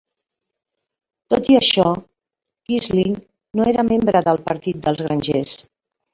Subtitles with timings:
[1.33, 1.85] Tot i això,
[2.71, 3.15] Quisling
[3.61, 5.55] no era membre del Partit dels Grangers.